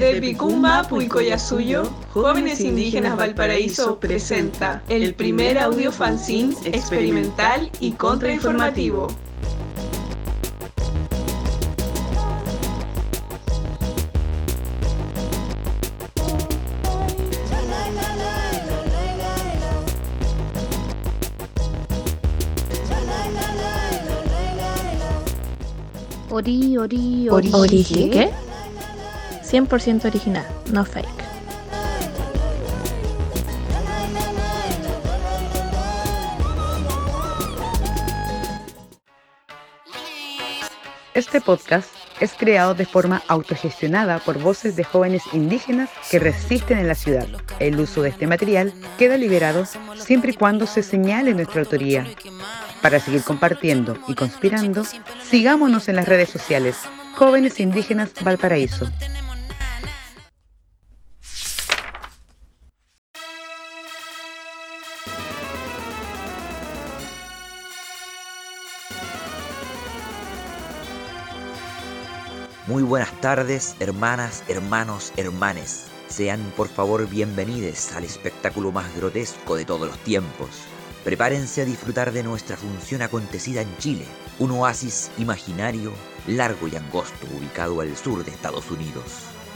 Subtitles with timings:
[0.00, 9.06] Desde Picumba, Puicoyasuyo, Jóvenes Indígenas Valparaíso presenta el primer audio fanzine experimental y contrainformativo.
[26.30, 27.50] Ori, ori, ori.
[27.52, 28.43] ¿Ori qué?
[29.54, 31.06] 100% original, no fake.
[41.14, 46.88] Este podcast es creado de forma autogestionada por voces de jóvenes indígenas que resisten en
[46.88, 47.28] la ciudad.
[47.60, 52.04] El uso de este material queda liberado siempre y cuando se señale nuestra autoría.
[52.82, 54.82] Para seguir compartiendo y conspirando,
[55.22, 56.76] sigámonos en las redes sociales.
[57.14, 58.90] Jóvenes Indígenas Valparaíso.
[72.66, 75.88] Muy buenas tardes, hermanas, hermanos, hermanes.
[76.08, 80.48] Sean por favor bienvenidos al espectáculo más grotesco de todos los tiempos.
[81.04, 84.06] Prepárense a disfrutar de nuestra función acontecida en Chile,
[84.38, 85.92] un oasis imaginario,
[86.26, 89.04] largo y angosto ubicado al sur de Estados Unidos.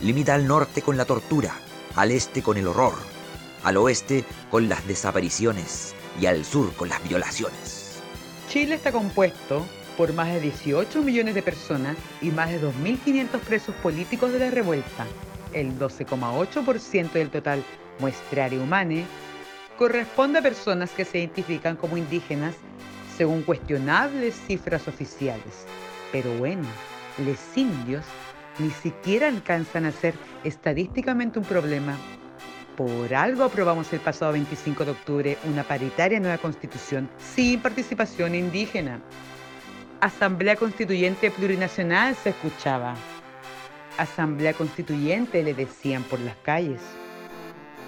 [0.03, 1.55] Limita al norte con la tortura,
[1.97, 2.93] al este con el horror,
[3.65, 8.03] al oeste con las desapariciones y al sur con las violaciones.
[8.51, 9.65] Chile está compuesto
[9.99, 14.51] por más de 18 millones de personas y más de 2.500 presos políticos de la
[14.51, 15.05] revuelta.
[15.53, 17.65] El 12,8% del total
[17.99, 19.05] muestrario humane
[19.77, 22.55] corresponde a personas que se identifican como indígenas
[23.17, 25.67] según cuestionables cifras oficiales.
[26.13, 26.69] Pero bueno,
[27.27, 28.05] los indios
[28.61, 31.97] ni siquiera alcanzan a ser estadísticamente un problema.
[32.77, 39.01] Por algo aprobamos el pasado 25 de octubre una paritaria nueva constitución sin participación indígena.
[40.01, 42.95] Asamblea Constituyente Plurinacional se escuchaba.
[43.97, 46.81] Asamblea Constituyente le decían por las calles.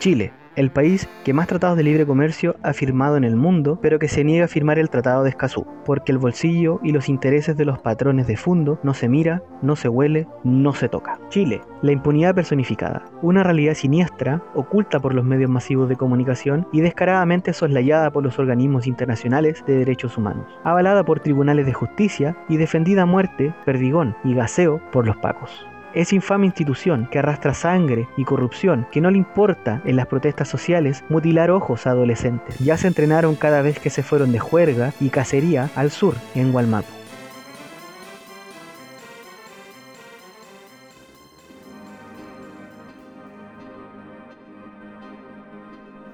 [0.00, 3.98] Chile, el país que más tratados de libre comercio ha firmado en el mundo, pero
[3.98, 7.56] que se niega a firmar el Tratado de Escazú, porque el bolsillo y los intereses
[7.56, 11.18] de los patrones de fondo no se mira, no se huele, no se toca.
[11.30, 16.80] Chile, la impunidad personificada, una realidad siniestra, oculta por los medios masivos de comunicación y
[16.80, 22.58] descaradamente soslayada por los organismos internacionales de derechos humanos, avalada por tribunales de justicia y
[22.58, 25.69] defendida a muerte, perdigón y gaseo por los pacos.
[25.92, 30.46] Esa infame institución que arrastra sangre y corrupción, que no le importa en las protestas
[30.46, 32.56] sociales mutilar ojos a adolescentes.
[32.60, 36.52] Ya se entrenaron cada vez que se fueron de juerga y cacería al sur, en
[36.52, 36.86] Gualmapu.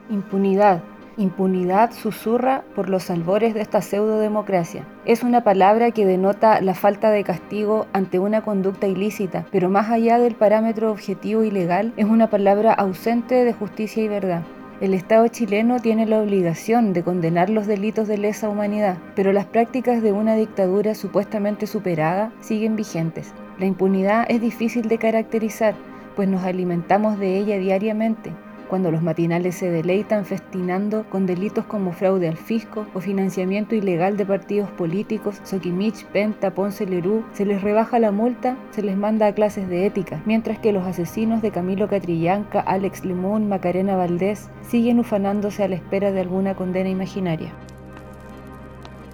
[0.09, 0.83] Impunidad.
[1.19, 4.87] Impunidad susurra por los albores de esta pseudodemocracia.
[5.07, 9.89] Es una palabra que denota la falta de castigo ante una conducta ilícita, pero más
[9.89, 14.43] allá del parámetro objetivo y legal, es una palabra ausente de justicia y verdad.
[14.83, 19.47] El Estado chileno tiene la obligación de condenar los delitos de lesa humanidad, pero las
[19.47, 23.33] prácticas de una dictadura supuestamente superada siguen vigentes.
[23.59, 25.75] La impunidad es difícil de caracterizar,
[26.15, 28.35] pues nos alimentamos de ella diariamente
[28.69, 34.17] cuando los matinales se deleitan festinando con delitos como fraude al fisco o financiamiento ilegal
[34.17, 39.27] de partidos políticos, Soquimich, Penta, Ponce, Lerú, se les rebaja la multa, se les manda
[39.27, 44.49] a clases de ética, mientras que los asesinos de Camilo Catrillanca, Alex Limón, Macarena Valdés
[44.63, 47.53] siguen ufanándose a la espera de alguna condena imaginaria.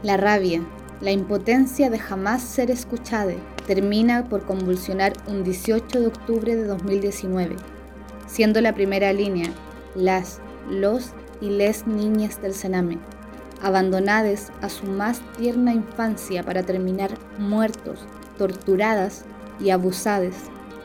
[0.02, 0.62] La rabia,
[1.00, 3.34] la impotencia de jamás ser escuchada,
[3.66, 7.56] termina por convulsionar un 18 de octubre de 2019
[8.32, 9.50] siendo la primera línea
[9.94, 10.40] las,
[10.70, 11.12] los
[11.42, 12.98] y les niñas del Sename,
[13.60, 18.06] abandonadas a su más tierna infancia para terminar muertos,
[18.38, 19.26] torturadas
[19.60, 20.34] y abusadas,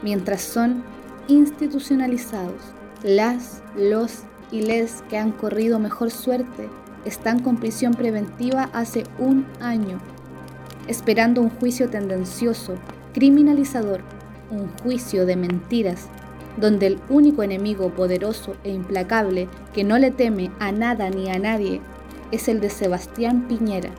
[0.04, 0.84] mientras son
[1.30, 2.62] institucionalizados.
[3.04, 6.68] Las, los y les que han corrido mejor suerte
[7.06, 10.02] están con prisión preventiva hace un año,
[10.88, 12.76] esperando un juicio tendencioso,
[13.14, 14.02] criminalizador,
[14.52, 16.10] un juicio de mentiras
[16.58, 21.40] donde el único enemigo poderoso e implacable que no le teme a nada ni a
[21.40, 21.82] nadie
[22.32, 23.92] es el de Sebastián Piñera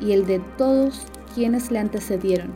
[0.00, 2.52] y el de todos quienes le antecedieron,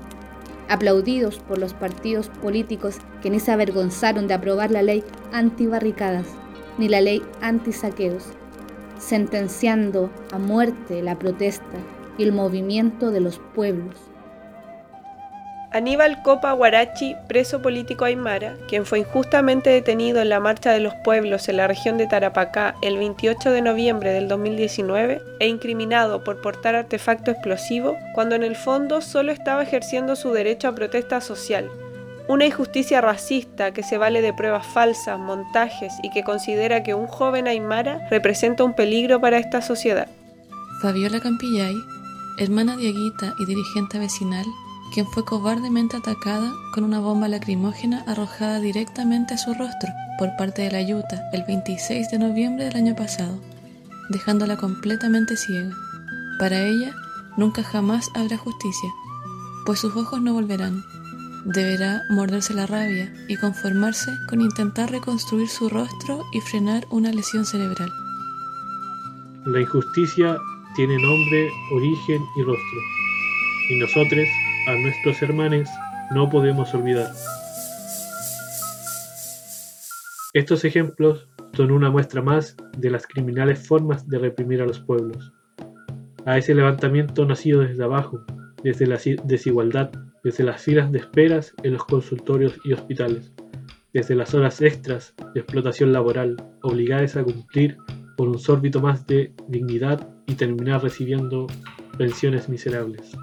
[0.69, 6.27] aplaudidos por los partidos políticos que ni se avergonzaron de aprobar la ley antibarricadas
[6.79, 8.25] ni la ley antisaqueos,
[8.99, 11.79] sentenciando a muerte la protesta
[12.19, 13.97] y el movimiento de los pueblos.
[15.77, 20.95] Aníbal Copa Guarachi, preso político aymara, quien fue injustamente detenido en la Marcha de los
[21.05, 26.41] Pueblos en la región de Tarapacá el 28 de noviembre del 2019 e incriminado por
[26.41, 31.71] portar artefacto explosivo cuando en el fondo solo estaba ejerciendo su derecho a protesta social.
[32.27, 37.07] Una injusticia racista que se vale de pruebas falsas, montajes y que considera que un
[37.07, 40.09] joven aymara representa un peligro para esta sociedad.
[40.81, 41.77] Fabiola Campillay,
[42.39, 44.47] hermana de Aguita y dirigente vecinal,
[44.93, 50.63] quien fue cobardemente atacada con una bomba lacrimógena arrojada directamente a su rostro por parte
[50.63, 53.39] de la Yuta el 26 de noviembre del año pasado,
[54.09, 55.75] dejándola completamente ciega.
[56.39, 56.95] Para ella,
[57.37, 58.91] nunca jamás habrá justicia,
[59.65, 60.85] pues sus ojos no volverán.
[61.45, 67.45] Deberá morderse la rabia y conformarse con intentar reconstruir su rostro y frenar una lesión
[67.45, 67.93] cerebral.
[69.45, 70.37] La injusticia
[70.75, 72.81] tiene nombre, origen y rostro,
[73.71, 74.27] y nosotros
[74.67, 75.69] a nuestros hermanos
[76.11, 77.13] no podemos olvidar.
[80.35, 85.33] Estos ejemplos son una muestra más de las criminales formas de reprimir a los pueblos.
[86.27, 88.25] A ese levantamiento nacido desde abajo,
[88.63, 89.91] desde la desigualdad,
[90.25, 93.33] desde las filas de esperas en los consultorios y hospitales,
[93.95, 97.77] desde las horas extras de explotación laboral, obligadas a cumplir
[98.17, 101.47] por un sórbito más de dignidad y terminar recibiendo
[101.97, 103.17] pensiones miserables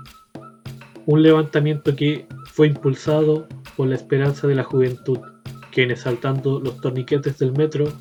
[1.05, 5.19] un levantamiento que fue impulsado por la esperanza de la juventud,
[5.71, 7.91] quienes saltando los torniquetes del metro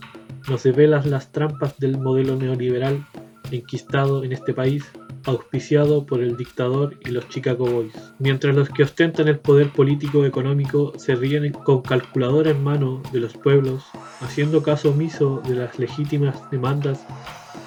[0.48, 3.04] nos develan las trampas del modelo neoliberal
[3.50, 4.84] enquistado en este país,
[5.24, 7.94] auspiciado por el dictador y los Chicago Boys.
[8.18, 13.20] Mientras los que ostentan el poder político económico se ríen con calculadora en mano de
[13.20, 13.84] los pueblos,
[14.20, 17.06] haciendo caso omiso de las legítimas demandas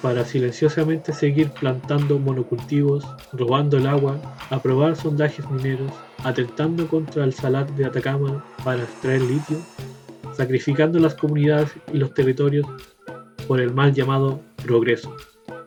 [0.02, 4.20] para silenciosamente seguir plantando monocultivos, robando el agua,
[4.50, 5.92] aprobar sondajes mineros,
[6.24, 9.58] atentando contra el salar de Atacama para extraer litio,
[10.36, 12.66] sacrificando las comunidades y los territorios
[13.46, 15.16] por el mal llamado progreso.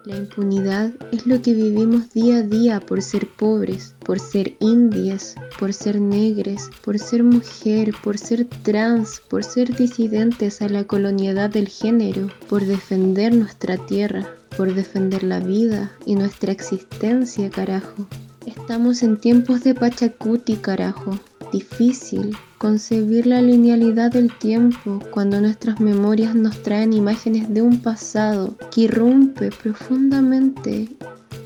[0.09, 5.35] La impunidad es lo que vivimos día a día por ser pobres, por ser indias,
[5.59, 11.51] por ser negres, por ser mujer, por ser trans, por ser disidentes a la colonialidad
[11.51, 14.27] del género, por defender nuestra tierra,
[14.57, 18.07] por defender la vida y nuestra existencia, carajo.
[18.47, 21.19] Estamos en tiempos de Pachacuti, carajo.
[21.53, 28.53] Difícil, concebir la linealidad del tiempo cuando nuestras memorias nos traen imágenes de un pasado
[28.69, 30.89] que irrumpe profundamente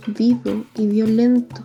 [0.07, 1.61] vivo y violento.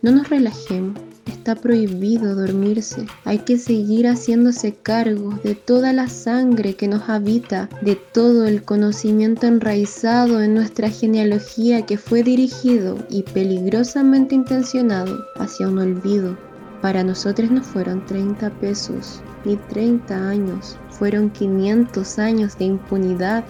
[0.00, 0.96] No nos relajemos,
[1.26, 3.04] está prohibido dormirse.
[3.24, 8.62] Hay que seguir haciéndose cargo de toda la sangre que nos habita, de todo el
[8.62, 16.53] conocimiento enraizado en nuestra genealogía que fue dirigido y peligrosamente intencionado hacia un olvido.
[16.84, 23.42] Para nosotros no fueron 30 pesos ni 30 años, fueron 500 años de impunidad.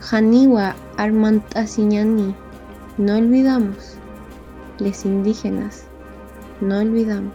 [0.00, 2.34] Janiwa Armantasiñani,
[2.98, 3.94] no olvidamos.
[4.80, 5.84] Les indígenas,
[6.60, 7.32] no olvidamos.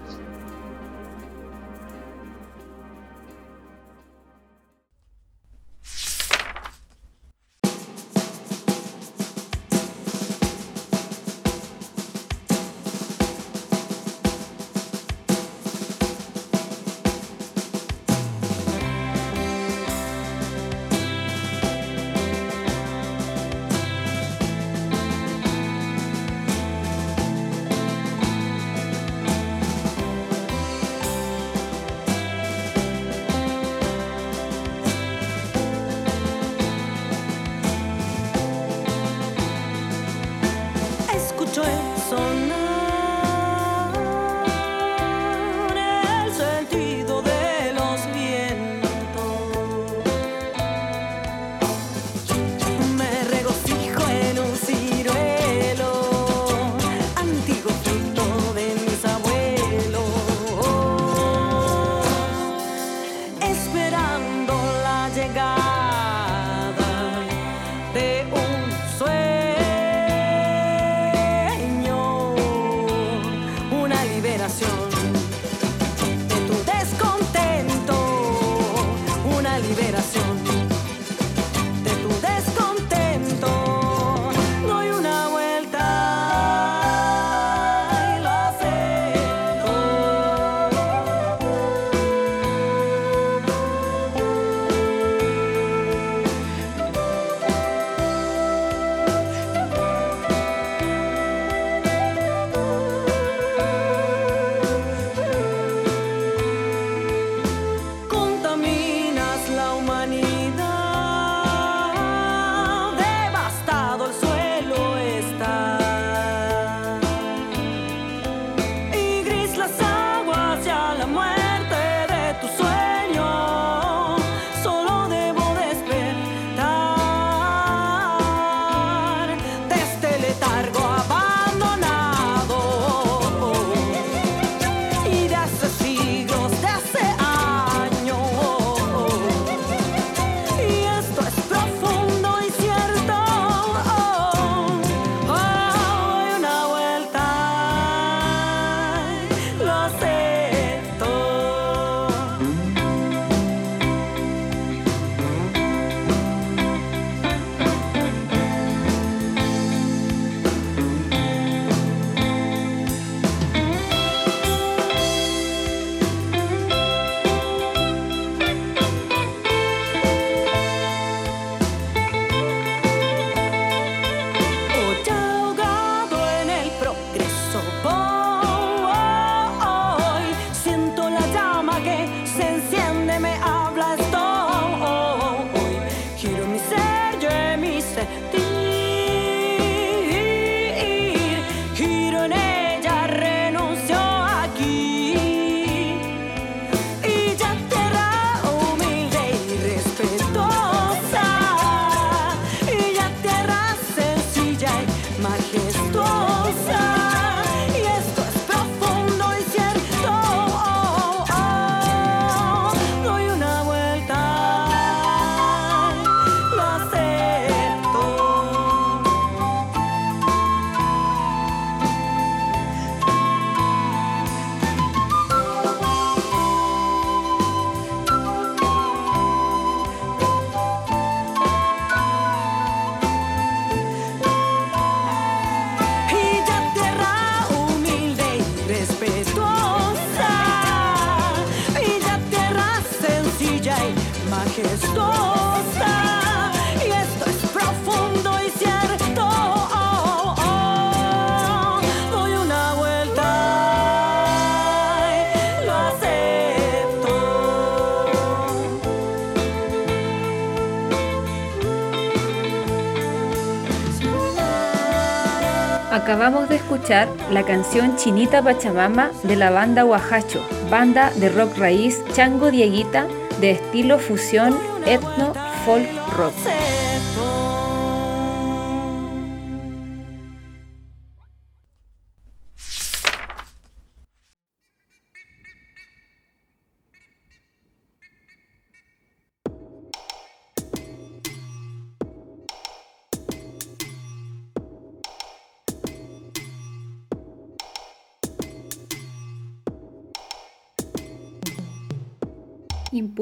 [266.06, 272.00] Acabamos de escuchar la canción Chinita Pachamama de la banda Huajacho, banda de rock raíz
[272.14, 273.08] Chango Dieguita
[273.42, 275.34] de estilo fusión etno
[275.66, 276.36] folk rock.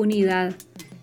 [0.04, 0.54] Impunidad,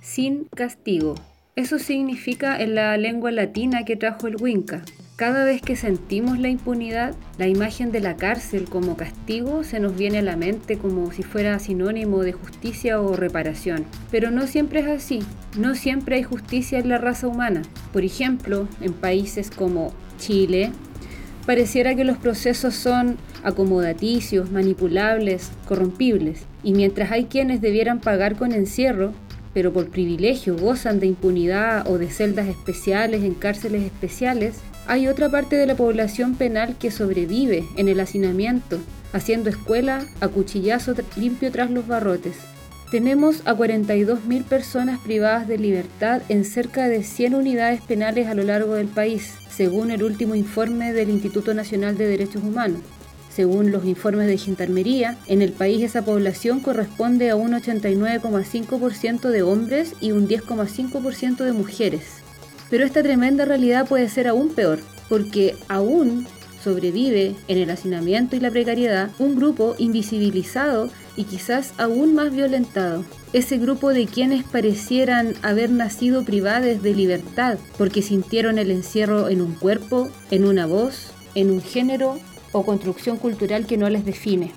[0.02, 1.14] sin castigo.
[1.56, 4.82] Eso significa en la lengua latina que trajo el Winca.
[5.16, 9.96] Cada vez que sentimos la impunidad, la imagen de la cárcel como castigo se nos
[9.96, 13.86] viene a la mente como si fuera sinónimo de justicia o reparación.
[14.10, 15.20] Pero no siempre es así.
[15.56, 17.62] No siempre hay justicia en la raza humana.
[17.94, 20.72] Por ejemplo, en países como Chile,
[21.46, 26.49] pareciera que los procesos son acomodaticios, manipulables, corrompibles.
[26.62, 29.12] Y mientras hay quienes debieran pagar con encierro,
[29.54, 35.28] pero por privilegio gozan de impunidad o de celdas especiales en cárceles especiales, hay otra
[35.28, 38.78] parte de la población penal que sobrevive en el hacinamiento,
[39.12, 42.36] haciendo escuela a cuchillazo limpio tras los barrotes.
[42.90, 48.42] Tenemos a 42.000 personas privadas de libertad en cerca de 100 unidades penales a lo
[48.42, 52.80] largo del país, según el último informe del Instituto Nacional de Derechos Humanos.
[53.40, 59.40] Según los informes de Gendarmería, en el país esa población corresponde a un 89,5% de
[59.40, 62.02] hombres y un 10,5% de mujeres.
[62.68, 66.26] Pero esta tremenda realidad puede ser aún peor, porque aún
[66.62, 73.06] sobrevive en el hacinamiento y la precariedad un grupo invisibilizado y quizás aún más violentado.
[73.32, 79.40] Ese grupo de quienes parecieran haber nacido privados de libertad porque sintieron el encierro en
[79.40, 82.20] un cuerpo, en una voz, en un género
[82.52, 84.52] o construcción cultural que no les define.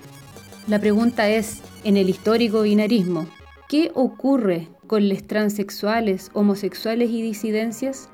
[0.66, 3.26] La pregunta es, en el histórico binarismo,
[3.68, 8.08] ¿qué ocurre con los transexuales, homosexuales y disidencias?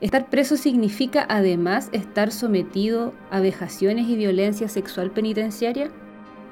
[0.00, 5.90] Estar preso significa además estar sometido a vejaciones y violencia sexual penitenciaria.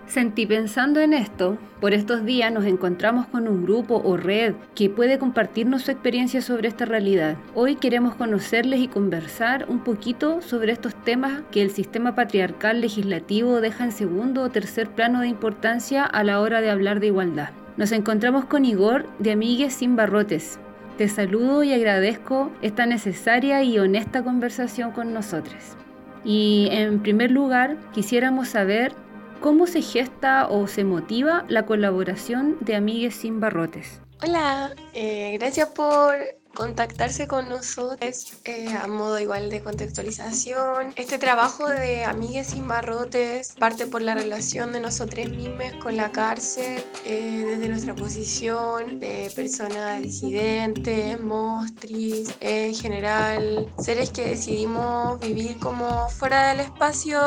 [0.08, 4.88] Sentí pensando en esto, por estos días nos encontramos con un grupo o red que
[4.88, 7.36] puede compartirnos su experiencia sobre esta realidad.
[7.54, 13.60] Hoy queremos conocerles y conversar un poquito sobre estos temas que el sistema patriarcal legislativo
[13.60, 17.50] deja en segundo o tercer plano de importancia a la hora de hablar de igualdad.
[17.76, 20.58] Nos encontramos con Igor de Amigues Sin Barrotes.
[20.96, 25.76] Te saludo y agradezco esta necesaria y honesta conversación con nosotros.
[26.24, 28.92] Y en primer lugar, quisiéramos saber
[29.40, 34.00] ¿Cómo se gesta o se motiva la colaboración de Amigues Sin Barrotes?
[34.20, 36.16] Hola, eh, gracias por
[36.58, 40.92] contactarse con nosotros eh, a modo igual de contextualización.
[40.96, 46.10] Este trabajo de Amigues sin Barrotes parte por la relación de nosotros mismos con la
[46.10, 55.60] cárcel, eh, desde nuestra posición de personas disidentes, mostris, en general, seres que decidimos vivir
[55.60, 57.20] como fuera del espacio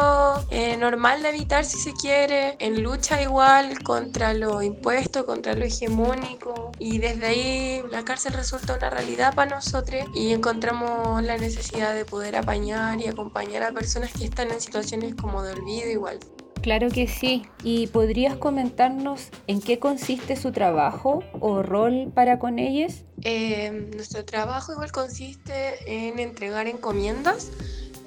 [0.50, 5.64] eh, normal de habitar si se quiere, en lucha igual contra lo impuesto, contra lo
[5.64, 11.94] hegemónico y desde ahí la cárcel resulta una realidad para nosotros y encontramos la necesidad
[11.94, 16.20] de poder apañar y acompañar a personas que están en situaciones como de olvido igual.
[16.62, 17.44] Claro que sí.
[17.64, 23.04] ¿Y podrías comentarnos en qué consiste su trabajo o rol para con ellas?
[23.24, 27.52] Eh, nuestro trabajo igual consiste en entregar encomiendas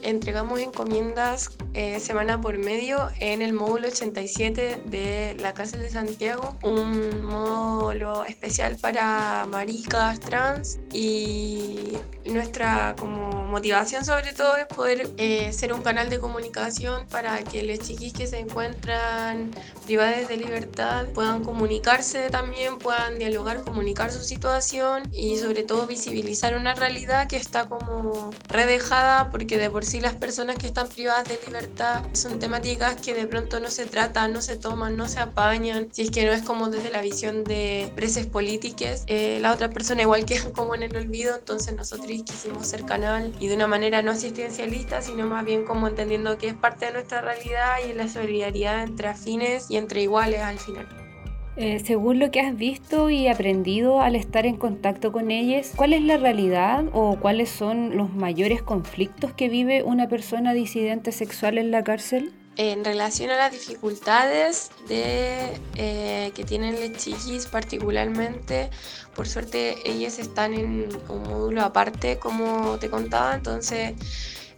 [0.04, 6.56] entregamos encomiendas eh, semana por medio en el módulo 87 de la Cárcel de Santiago,
[6.62, 15.52] un módulo especial para maricas trans y nuestra como motivación sobre todo es poder eh,
[15.52, 19.50] ser un canal de comunicación para que los chiquis que se encuentran
[19.84, 26.56] privados de libertad puedan comunicarse también, puedan dialogar, comunicar su situación y sobre todo visibilizar
[26.56, 31.28] una realidad que está como redejada porque de por sí las personas que están privadas
[31.28, 35.20] de libertad son temáticas que de pronto no se tratan, no se toman, no se
[35.20, 39.52] apañan, si es que no es como desde la visión de presos políticas, eh, la
[39.52, 43.54] otra persona igual queda como en el olvido, entonces nosotros quisimos ser canal y de
[43.54, 47.76] una manera no asistencialista, sino más bien como entendiendo que es parte de nuestra realidad
[47.88, 51.03] y la solidaridad entre afines y entre iguales al final.
[51.56, 55.92] Eh, según lo que has visto y aprendido al estar en contacto con ellas, ¿cuál
[55.92, 61.58] es la realidad o cuáles son los mayores conflictos que vive una persona disidente sexual
[61.58, 62.32] en la cárcel?
[62.56, 68.70] En relación a las dificultades de, eh, que tienen las chiquis particularmente,
[69.14, 73.94] por suerte ellas están en un módulo aparte, como te contaba, entonces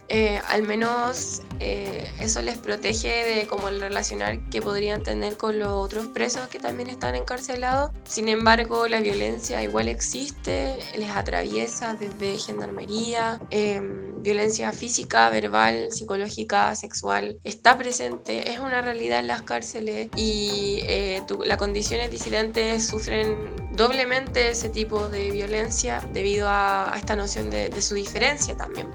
[0.09, 5.59] eh, al menos eh, eso les protege de como el relacionar que podrían tener con
[5.59, 7.91] los otros presos que también están encarcelados.
[8.05, 16.75] Sin embargo, la violencia igual existe, les atraviesa desde gendarmería, em, violencia física, verbal, psicológica,
[16.75, 23.35] sexual, está presente, es una realidad en las cárceles y eh, las condiciones disidentes sufren
[23.75, 28.87] doblemente ese tipo de violencia debido a, esta noción de su diferencia también.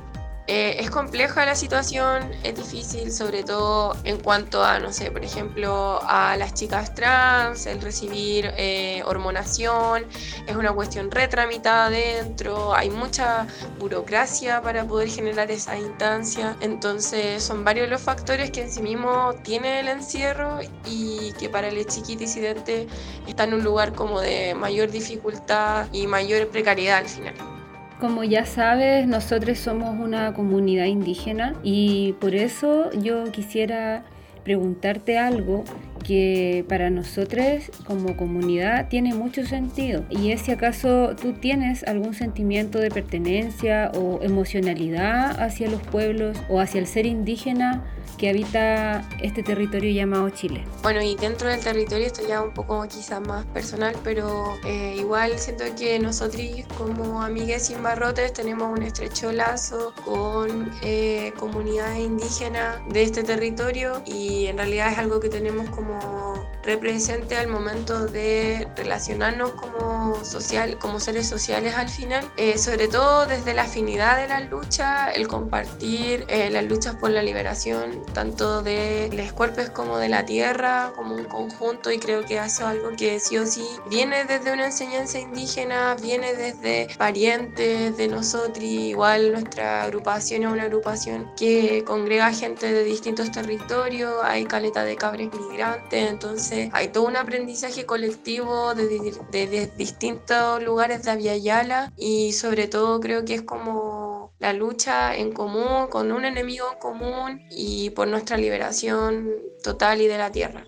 [0.48, 5.22] Eh, es compleja la situación, es difícil, sobre todo en cuanto a, no sé, por
[5.24, 10.04] ejemplo, a las chicas trans, el recibir eh, hormonación,
[10.48, 13.46] es una cuestión retramitada dentro, hay mucha
[13.78, 19.34] burocracia para poder generar esa instancia, entonces son varios los factores que en sí mismo
[19.44, 22.88] tiene el encierro y que para el chiquito disidente
[23.28, 27.61] está en un lugar como de mayor dificultad y mayor precariedad al final.
[28.02, 34.02] Como ya sabes, nosotros somos una comunidad indígena y por eso yo quisiera
[34.42, 35.62] preguntarte algo
[36.02, 40.04] que para nosotros como comunidad tiene mucho sentido.
[40.10, 46.36] Y es si acaso tú tienes algún sentimiento de pertenencia o emocionalidad hacia los pueblos
[46.48, 47.84] o hacia el ser indígena
[48.16, 50.64] que habita este territorio llamado Chile.
[50.82, 55.38] Bueno, y dentro del territorio esto ya un poco quizás más personal, pero eh, igual
[55.38, 56.42] siento que nosotros
[56.78, 64.02] como amigues sin barrotes tenemos un estrecho lazo con eh, comunidades indígenas de este territorio
[64.06, 70.78] y en realidad es algo que tenemos como represente al momento de relacionarnos como, social,
[70.78, 75.28] como seres sociales al final, eh, sobre todo desde la afinidad de la lucha, el
[75.28, 81.14] compartir las luchas por la liberación tanto de los cuerpos como de la tierra, como
[81.14, 84.66] un conjunto, y creo que eso es algo que sí o sí viene desde una
[84.66, 92.32] enseñanza indígena, viene desde parientes de nosotros, igual nuestra agrupación es una agrupación que congrega
[92.32, 98.74] gente de distintos territorios, hay caleta de cabres migrantes, entonces hay todo un aprendizaje colectivo
[98.74, 105.14] desde de, distintos lugares de Aviala y sobre todo creo que es como la lucha
[105.16, 109.30] en común, con un enemigo en común y por nuestra liberación
[109.62, 110.64] total y de la tierra.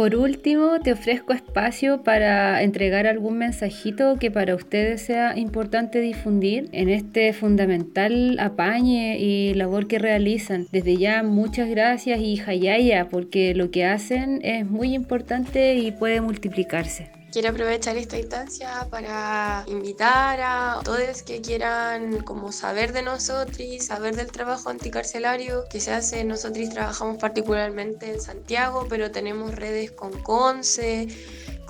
[0.00, 6.70] Por último, te ofrezco espacio para entregar algún mensajito que para ustedes sea importante difundir
[6.72, 10.66] en este fundamental apañe y labor que realizan.
[10.72, 16.22] Desde ya, muchas gracias y jayaya, porque lo que hacen es muy importante y puede
[16.22, 17.19] multiplicarse.
[17.32, 24.16] Quiero aprovechar esta instancia para invitar a todos que quieran como saber de nosotros, saber
[24.16, 26.24] del trabajo anticarcelario que se hace.
[26.24, 31.06] Nosotros trabajamos particularmente en Santiago, pero tenemos redes con Conce,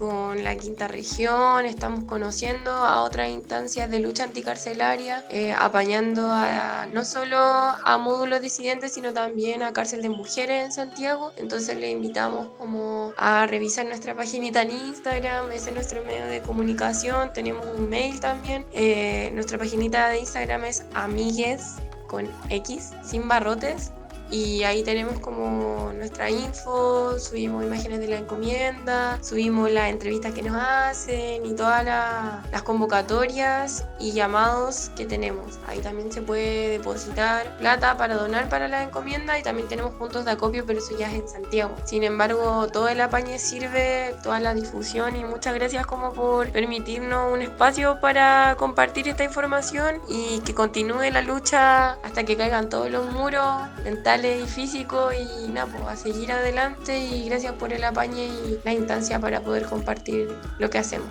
[0.00, 6.86] con la quinta región, estamos conociendo a otras instancias de lucha anticarcelaria, eh, apañando a,
[6.90, 11.32] no solo a módulos disidentes, sino también a cárcel de mujeres en Santiago.
[11.36, 16.40] Entonces le invitamos como a revisar nuestra paginita en Instagram, ese es nuestro medio de
[16.40, 18.64] comunicación, tenemos un mail también.
[18.72, 21.74] Eh, nuestra paginita de Instagram es amigues
[22.06, 23.92] con X, sin barrotes,
[24.30, 30.42] y ahí tenemos como nuestra info, subimos imágenes de la encomienda, subimos las entrevistas que
[30.42, 35.58] nos hacen y todas las convocatorias y llamados que tenemos.
[35.66, 40.24] Ahí también se puede depositar plata para donar para la encomienda y también tenemos puntos
[40.24, 41.74] de acopio, pero eso ya es en Santiago.
[41.84, 47.32] Sin embargo, todo el apañe sirve, toda la difusión y muchas gracias como por permitirnos
[47.32, 52.90] un espacio para compartir esta información y que continúe la lucha hasta que caigan todos
[52.90, 57.83] los muros mentales y físico y nada, pues a seguir adelante y gracias por el
[57.85, 60.28] apañe y la instancia para poder compartir
[60.59, 61.09] lo que hacemos.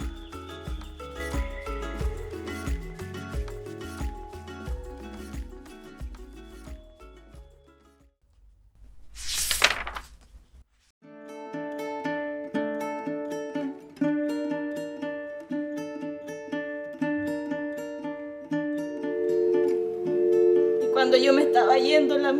[20.94, 22.34] cuando yo me estaba yendo la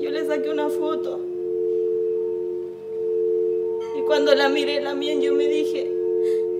[0.00, 1.20] mía saqué una foto.
[3.98, 5.90] Y cuando la miré mía, yo me dije,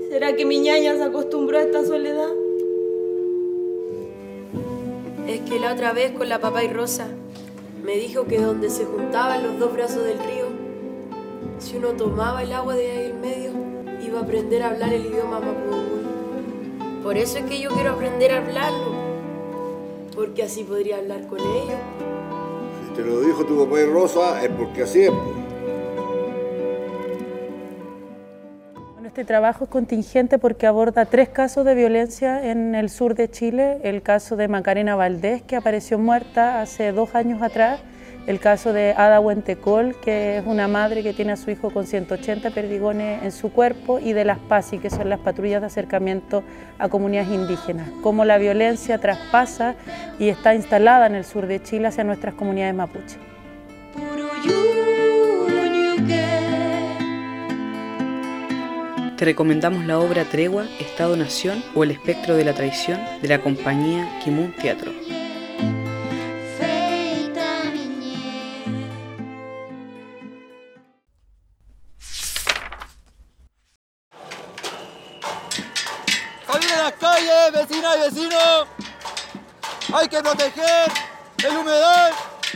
[0.08, 2.30] ¿será que mi ñaña se acostumbró a esta soledad?
[5.26, 7.08] Es que la otra vez con la papá y Rosa
[7.84, 10.68] me dijo que donde se juntaban los dos brazos del río
[11.58, 13.50] si uno tomaba el agua de ahí en medio,
[14.06, 17.02] iba a aprender a hablar el idioma mapudungún.
[17.02, 18.92] Por eso es que yo quiero aprender a hablarlo,
[20.14, 22.07] porque así podría hablar con ellos.
[22.98, 25.12] Te lo dijo tu papá y Rosa, es porque así es.
[28.92, 33.30] Bueno, Este trabajo es contingente porque aborda tres casos de violencia en el sur de
[33.30, 33.78] Chile.
[33.84, 37.78] El caso de Macarena Valdés, que apareció muerta hace dos años atrás.
[38.26, 41.86] El caso de Ada Huentecol, que es una madre que tiene a su hijo con
[41.86, 43.98] 180 perdigones en su cuerpo.
[43.98, 46.42] Y de las PASI, que son las patrullas de acercamiento
[46.78, 47.88] a comunidades indígenas.
[48.02, 49.76] Cómo la violencia traspasa
[50.18, 53.16] y está instalada en el sur de Chile hacia nuestras comunidades mapuche.
[59.18, 64.08] Te recomendamos la obra Tregua, Estado-Nación o El espectro de la traición de la compañía
[64.22, 64.92] Kimun Teatro.
[78.08, 78.66] Vecinos.
[79.92, 80.90] Hay que proteger
[81.44, 82.12] el humedal,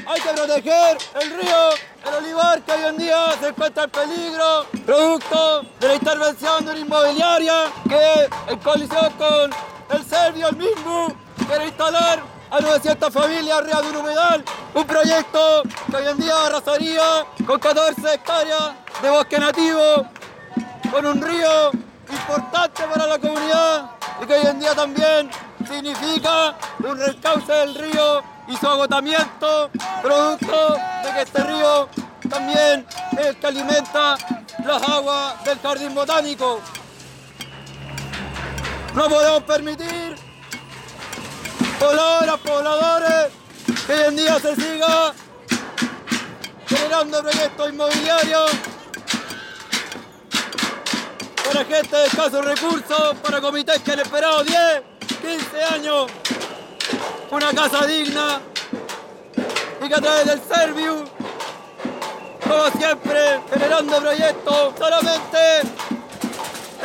[0.07, 1.71] hay que proteger el río,
[2.07, 6.71] el olivar que hoy en día se encuentra en peligro, producto de la intervención de
[6.73, 7.55] una inmobiliaria
[7.89, 9.51] que en colisión con
[9.91, 11.09] el serbio, el mismo,
[11.47, 16.47] quiere instalar a 900 familias arriba de un humedal, un proyecto que hoy en día
[16.47, 20.07] arrasaría con 14 hectáreas de bosque nativo,
[20.91, 21.71] con un río
[22.11, 25.31] importante para la comunidad y que hoy en día también
[25.69, 29.71] significa un recauce del río y su agotamiento,
[30.03, 31.89] producto de que este río
[32.29, 34.17] también es el que alimenta
[34.65, 36.61] las aguas del jardín botánico.
[38.95, 40.17] No podemos permitir
[41.79, 43.33] pobladoras, pobladores,
[43.87, 45.13] que hoy en día se siga
[46.67, 48.51] generando proyectos inmobiliarios
[51.53, 54.83] para gente de escasos recursos, para comités que han esperado 10,
[55.21, 56.11] 15 años
[57.31, 58.41] una casa digna
[59.85, 61.05] y que a través del Serviu,
[62.43, 65.39] como siempre, generando proyectos, solamente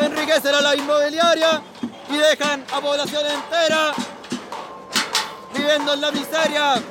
[0.02, 1.62] enriquecen a la inmobiliaria
[2.10, 3.94] y dejan a población entera
[5.54, 6.82] viviendo en la miseria.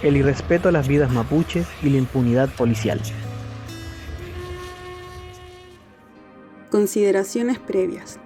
[0.00, 3.00] El irrespeto a las vidas mapuches y la impunidad policial.
[6.70, 8.20] Consideraciones previas.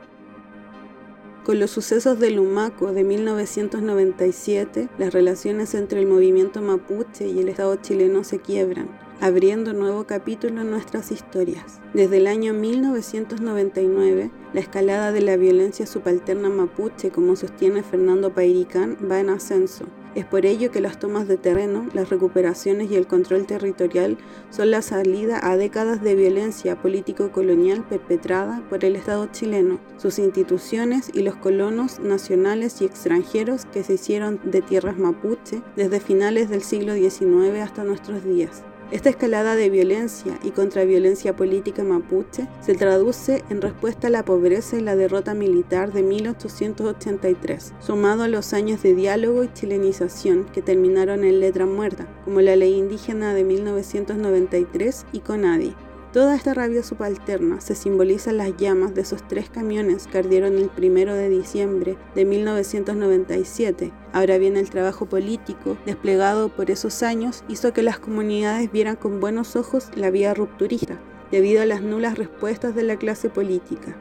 [1.44, 7.48] Con los sucesos del Humaco de 1997, las relaciones entre el movimiento mapuche y el
[7.48, 11.80] Estado chileno se quiebran, abriendo nuevo capítulo en nuestras historias.
[11.94, 18.98] Desde el año 1999, la escalada de la violencia subalterna mapuche, como sostiene Fernando Pairicán,
[19.11, 19.87] va en ascenso.
[20.14, 24.18] Es por ello que las tomas de terreno, las recuperaciones y el control territorial
[24.51, 31.11] son la salida a décadas de violencia político-colonial perpetrada por el Estado chileno, sus instituciones
[31.14, 36.62] y los colonos nacionales y extranjeros que se hicieron de tierras mapuche desde finales del
[36.62, 38.64] siglo XIX hasta nuestros días.
[38.92, 44.76] Esta escalada de violencia y contraviolencia política mapuche se traduce en respuesta a la pobreza
[44.76, 50.61] y la derrota militar de 1883, sumado a los años de diálogo y chilenización que
[50.61, 55.74] terminaron en letra muerta, como la ley indígena de 1993 y CONADI.
[56.12, 60.59] Toda esta rabia subalterna se simboliza en las llamas de esos tres camiones que ardieron
[60.59, 63.92] el primero de diciembre de 1997.
[64.12, 69.20] Ahora bien, el trabajo político desplegado por esos años hizo que las comunidades vieran con
[69.20, 73.96] buenos ojos la vía rupturista, debido a las nulas respuestas de la clase política.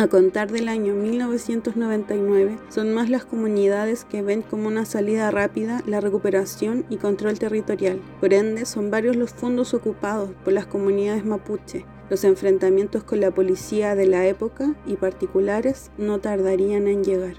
[0.00, 5.82] A contar del año 1999, son más las comunidades que ven como una salida rápida
[5.84, 8.00] la recuperación y control territorial.
[8.18, 11.84] Por ende, son varios los fondos ocupados por las comunidades mapuche.
[12.08, 17.34] Los enfrentamientos con la policía de la época y particulares no tardarían en llegar.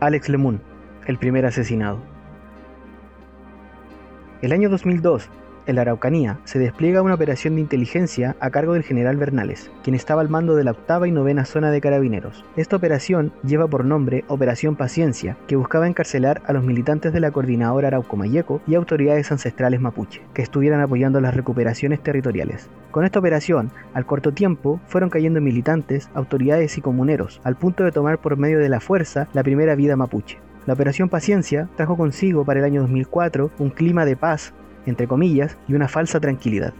[0.00, 0.60] Alex Lemun,
[1.06, 2.00] el primer asesinado.
[4.42, 5.30] El año 2002,
[5.68, 9.94] en la Araucanía, se despliega una operación de inteligencia a cargo del general Bernales, quien
[9.94, 12.44] estaba al mando de la octava y novena zona de carabineros.
[12.56, 17.30] Esta operación lleva por nombre Operación Paciencia, que buscaba encarcelar a los militantes de la
[17.30, 22.68] coordinadora Arauco-Mayeco y autoridades ancestrales mapuche, que estuvieran apoyando las recuperaciones territoriales.
[22.90, 27.92] Con esta operación, al corto tiempo, fueron cayendo militantes, autoridades y comuneros, al punto de
[27.92, 30.38] tomar por medio de la fuerza la primera vida mapuche.
[30.64, 34.52] La Operación Paciencia trajo consigo para el año 2004 un clima de paz,
[34.88, 36.74] entre comillas, y una falsa tranquilidad.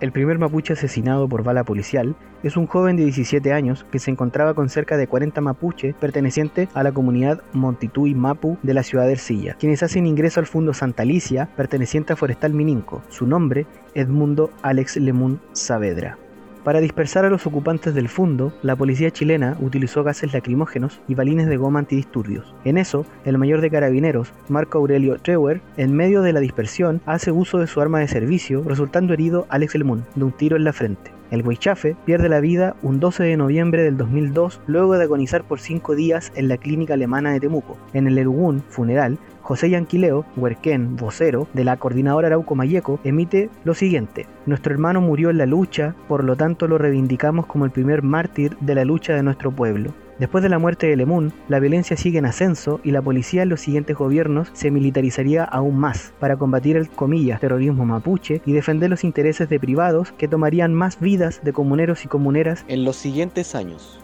[0.00, 4.10] El primer mapuche asesinado por bala policial es un joven de 17 años que se
[4.10, 9.06] encontraba con cerca de 40 mapuches pertenecientes a la comunidad Montitui Mapu de la ciudad
[9.06, 13.02] de Ercilla, quienes hacen ingreso al Fundo Santa Alicia perteneciente a Forestal Mininco.
[13.08, 16.18] Su nombre, Edmundo Alex Lemun Saavedra.
[16.64, 21.46] Para dispersar a los ocupantes del fundo, la policía chilena utilizó gases lacrimógenos y balines
[21.46, 22.54] de goma antidisturbios.
[22.64, 27.32] En eso, el mayor de carabineros, Marco Aurelio Treuer, en medio de la dispersión, hace
[27.32, 30.72] uso de su arma de servicio, resultando herido Alex Lemun de un tiro en la
[30.72, 31.12] frente.
[31.30, 35.58] El Huichafe pierde la vida un 12 de noviembre del 2002 luego de agonizar por
[35.58, 37.76] cinco días en la clínica alemana de Temuco.
[37.92, 43.74] En el Erugún funeral, José Yanquileo, huerquén, vocero de la coordinadora Arauco Mayeco, emite lo
[43.74, 48.02] siguiente: Nuestro hermano murió en la lucha, por lo tanto lo reivindicamos como el primer
[48.02, 49.92] mártir de la lucha de nuestro pueblo.
[50.18, 53.50] Después de la muerte de Lemun, la violencia sigue en ascenso y la policía en
[53.50, 58.88] los siguientes gobiernos se militarizaría aún más para combatir el comillas terrorismo mapuche y defender
[58.88, 63.54] los intereses de privados que tomarían más vidas de comuneros y comuneras en los siguientes
[63.54, 64.03] años.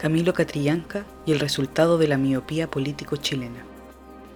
[0.00, 3.62] Camilo Catrillanca y el resultado de la miopía político chilena.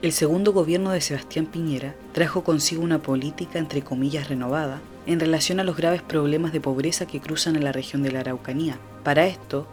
[0.03, 5.61] El segundo gobierno de Sebastián Piñera trajo consigo una política entre comillas renovada en relación
[5.61, 8.79] a los graves problemas de pobreza que cruzan en la región de la Araucanía.
[9.05, 9.67] Para esto,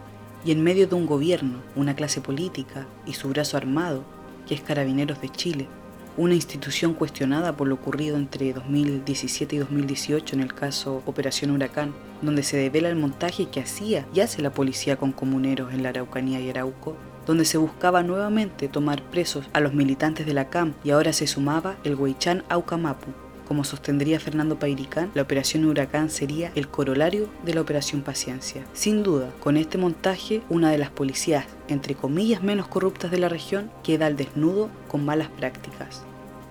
[0.46, 4.02] y en medio de un gobierno, una clase política y su brazo armado,
[4.48, 5.68] que es Carabineros de Chile,
[6.16, 11.94] una institución cuestionada por lo ocurrido entre 2017 y 2018 en el caso Operación Huracán,
[12.20, 15.88] donde se devela el montaje que hacía y hace la policía con comuneros en la
[15.88, 16.96] Araucanía y Arauco,
[17.26, 21.26] donde se buscaba nuevamente tomar presos a los militantes de la CAM y ahora se
[21.26, 23.12] sumaba el Huaychán Aucamapu.
[23.52, 28.64] Como sostendría Fernando Pairicán, la operación Huracán sería el corolario de la operación Paciencia.
[28.72, 33.28] Sin duda, con este montaje, una de las policías, entre comillas, menos corruptas de la
[33.28, 36.02] región, queda al desnudo con malas prácticas.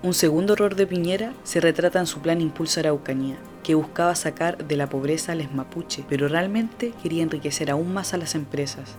[0.04, 3.34] Un segundo error de Piñera se retrata en su plan Impulso Araucanía,
[3.64, 8.14] que buscaba sacar de la pobreza a les mapuche, pero realmente quería enriquecer aún más
[8.14, 8.94] a las empresas.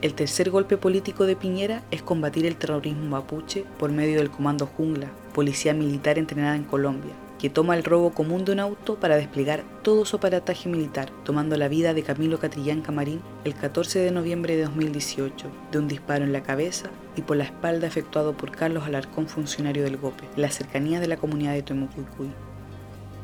[0.00, 4.64] El tercer golpe político de Piñera es combatir el terrorismo mapuche por medio del Comando
[4.64, 9.16] Jungla, policía militar entrenada en Colombia, que toma el robo común de un auto para
[9.16, 14.10] desplegar todo su aparataje militar, tomando la vida de Camilo Catrillán Camarín el 14 de
[14.10, 18.50] noviembre de 2018, de un disparo en la cabeza y por la espalda efectuado por
[18.50, 22.30] Carlos Alarcón, funcionario del GOPE, en la cercanía de la comunidad de Temucuicuy.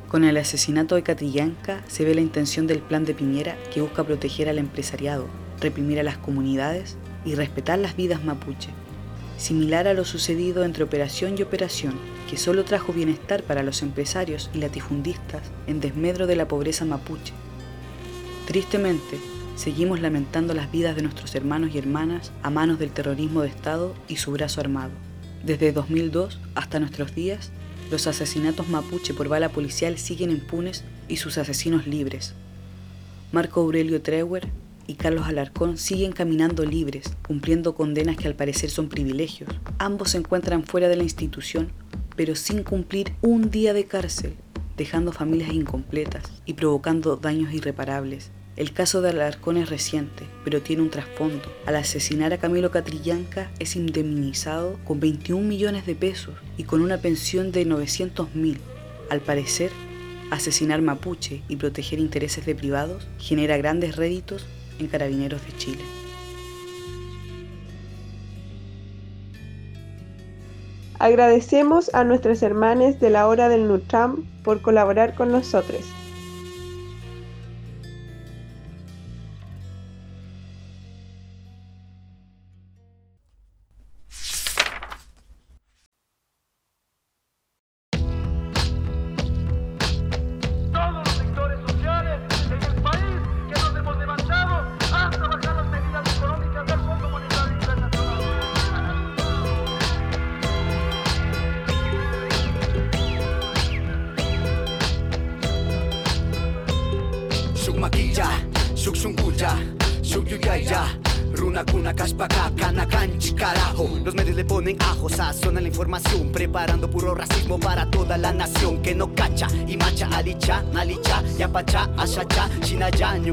[0.08, 4.04] Con el asesinato de Catrillanca se ve la intención del plan de Piñera que busca
[4.04, 5.26] proteger al empresariado,
[5.60, 8.70] reprimir a las comunidades y respetar las vidas mapuche,
[9.38, 11.94] similar a lo sucedido entre operación y operación,
[12.28, 17.32] que solo trajo bienestar para los empresarios y latifundistas en desmedro de la pobreza mapuche.
[18.46, 19.18] Tristemente,
[19.56, 23.94] seguimos lamentando las vidas de nuestros hermanos y hermanas a manos del terrorismo de Estado
[24.08, 24.92] y su brazo armado.
[25.44, 27.50] Desde 2002 hasta nuestros días,
[27.90, 32.34] los asesinatos mapuche por bala policial siguen impunes y sus asesinos libres.
[33.32, 34.48] Marco Aurelio Treuer
[34.86, 39.50] y Carlos Alarcón siguen caminando libres, cumpliendo condenas que al parecer son privilegios.
[39.78, 41.72] Ambos se encuentran fuera de la institución,
[42.16, 44.34] pero sin cumplir un día de cárcel,
[44.76, 48.30] dejando familias incompletas y provocando daños irreparables.
[48.56, 51.52] El caso de Alarcón es reciente, pero tiene un trasfondo.
[51.66, 56.98] Al asesinar a Camilo Catrillanca es indemnizado con 21 millones de pesos y con una
[56.98, 58.58] pensión de 900 mil.
[59.10, 59.72] Al parecer,
[60.30, 64.46] asesinar mapuche y proteger intereses de privados genera grandes réditos
[64.78, 66.03] en Carabineros de Chile.
[71.04, 75.82] Agradecemos a nuestras hermanas de la hora del Nutram por colaborar con nosotros.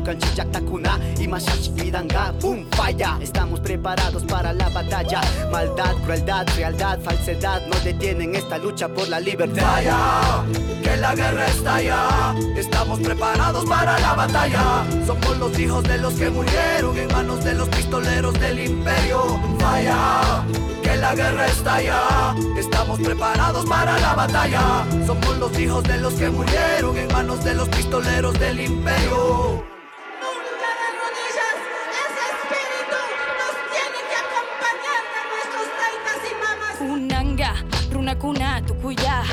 [0.01, 6.99] Nyukanchi yaktakuna, y mashash pidanga Boom, falla, estamos preparados para la batalla Maldad, crueldad, realidad,
[7.03, 10.43] falsedad No detienen esta lucha por la libertad Falla,
[10.81, 12.35] que la guerra estalla.
[12.55, 14.85] Estamos preparados para la batalla.
[15.05, 19.39] Somos los hijos de los que murieron en manos de los pistoleros del imperio.
[19.59, 20.43] Falla,
[20.81, 22.35] que la guerra estalla.
[22.57, 24.85] Estamos preparados para la batalla.
[25.05, 29.70] Somos los hijos de los que murieron en manos de los pistoleros del imperio.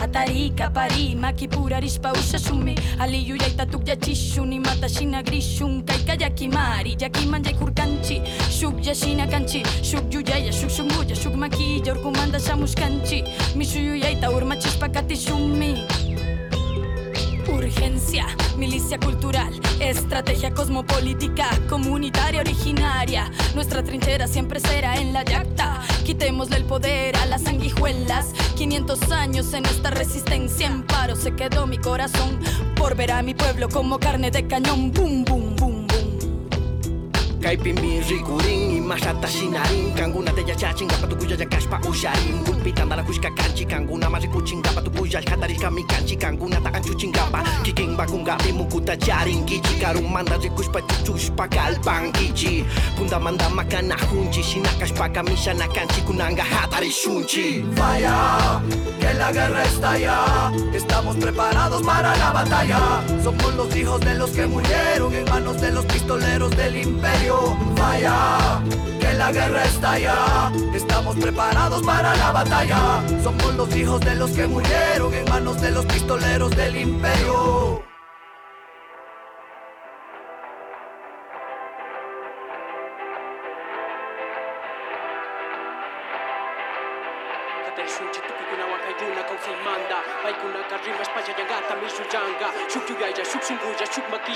[0.08, 6.96] Atari, kapari, maki purari spa usasumi Ali yu jaitatuk jatxixu, ni matasina grisun Kaika jakimari,
[6.96, 12.38] jakiman jaikurkantxi Suk jasina kantxi, suk yu jaia, suk sungu Ja suk maki, jorku manda
[12.40, 13.22] samuskantxi
[13.54, 15.97] Misu yu jaita urmatxispa katizumi Misu
[17.58, 18.24] Urgencia,
[18.56, 23.32] milicia cultural, estrategia cosmopolítica, comunitaria originaria.
[23.56, 25.82] Nuestra trinchera siempre será en la yacta.
[26.04, 28.32] Quitémosle el poder a las sanguijuelas.
[28.56, 32.38] 500 años en esta resistencia en paro se quedó mi corazón
[32.76, 34.92] por ver a mi pueblo como carne de cañón.
[34.92, 35.56] Boom, boom,
[37.40, 37.48] boom.
[37.48, 43.64] Kaipimi rikurin imashata shinarin Kanguna te yachachin gapa tukuya yakashpa usharin Gulpitan la kushka kanchi
[43.66, 49.44] Kanguna marikuchin gapa tukuya alkatarishka mi kanchi Kanguna ta anchuchin gapa Kikin bakungapi mukuta charin
[49.46, 52.64] Gichi karun manda rikushpa chuchushpa kalpan gichi
[52.96, 58.60] Kunda manda makana hunchi Shinakashpa kamisha na kanchi Kunanga hatari shunchi Falla,
[59.00, 60.52] que la guerra estalla.
[60.74, 63.02] Estamos preparados para la batalla.
[63.22, 67.27] Somos los hijos de los que murieron en manos de los pistoleros del imperio.
[67.76, 68.62] Falla,
[69.00, 70.52] que la guerra estalla.
[70.74, 73.02] Estamos preparados para la batalla.
[73.22, 77.82] Somos los hijos de los que murieron en manos de los pistoleros del imperio.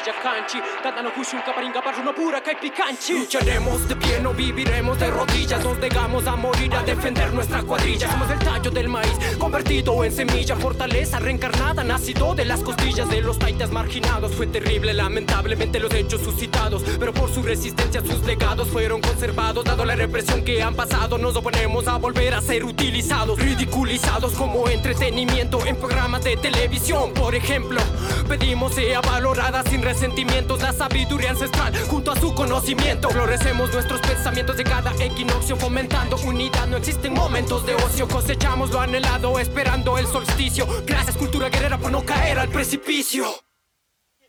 [0.04, 3.14] Shuk maquilla kanchi tadano kushun kaparinga barruno pura kai picanchi.
[3.14, 5.64] Lucharemos de pie no viviremos de rodillas.
[5.64, 8.10] Nos negamos a morir a defender nuestra cuadrilla.
[8.10, 10.56] Somos el tallo del maíz convertido en semilla.
[10.56, 14.34] Fortaleza reencarnada nacido de las costillas de los taitas marginados.
[14.34, 16.82] Fue terrible lamentablemente los hechos suscitados.
[16.98, 19.64] Pero por su resistencia sus legados fueron conservados.
[19.64, 23.38] Dado la represión que han pasado nos oponemos a volver a ser utilizados.
[23.38, 27.12] Ridiculizados como entretenimiento en programas de televisión.
[27.14, 27.80] Por ejemplo
[28.28, 34.56] pedimos sea valorada sin resentimientos la sabiduría ancestral junto a su conocimiento florecemos nuestros pensamientos
[34.56, 40.06] de cada equinoccio fomentando unidad no existen momentos de ocio cosechamos lo anhelado esperando el
[40.06, 43.26] solsticio gracias cultura guerrera por no caer al precipicio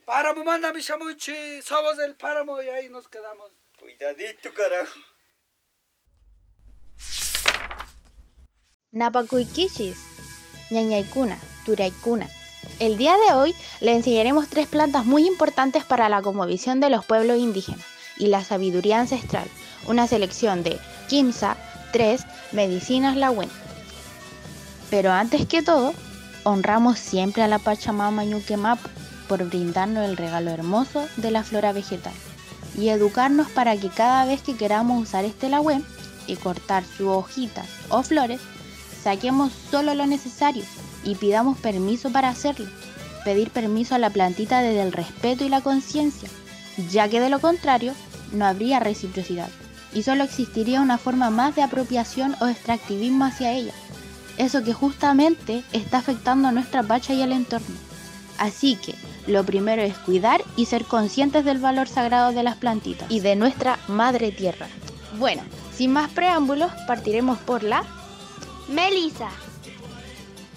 [0.06, 1.62] Páramo, manda mi chamuchi.
[1.62, 3.50] Somos del páramo y ahí nos quedamos.
[3.80, 5.00] Cuidadito, carajo.
[8.92, 9.98] Napacuiquichis,
[10.72, 12.28] ñañaicuna, turaicuna.
[12.80, 17.06] El día de hoy le enseñaremos tres plantas muy importantes para la cosmovisión de los
[17.06, 17.86] pueblos indígenas
[18.18, 19.48] y la sabiduría ancestral,
[19.88, 21.58] una selección de Kimsa,
[21.92, 23.50] 3, Medicinas Lawin.
[24.90, 25.94] Pero antes que todo,
[26.44, 28.90] honramos siempre a la Pachamama Ñuquemapu
[29.28, 32.14] por brindarnos el regalo hermoso de la flora vegetal
[32.78, 35.86] y educarnos para que cada vez que queramos usar este lagüen
[36.28, 38.42] y cortar sus hojitas o flores,
[39.04, 40.64] saquemos solo lo necesario
[41.04, 42.68] y pidamos permiso para hacerlo.
[43.24, 46.30] Pedir permiso a la plantita desde el respeto y la conciencia,
[46.90, 47.94] ya que de lo contrario
[48.32, 49.50] no habría reciprocidad
[49.94, 53.74] y solo existiría una forma más de apropiación o extractivismo hacia ella.
[54.38, 57.76] Eso que justamente está afectando a nuestra pacha y al entorno.
[58.40, 58.96] Así que
[59.28, 63.36] lo primero es cuidar y ser conscientes del valor sagrado de las plantitas y de
[63.36, 64.68] nuestra madre tierra.
[65.20, 65.44] Bueno,
[65.76, 67.84] sin más preámbulos, partiremos por la
[68.68, 69.30] Melisa.